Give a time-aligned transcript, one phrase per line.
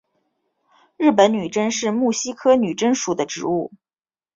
[0.97, 3.71] 日本女贞是木犀科女贞属的植物。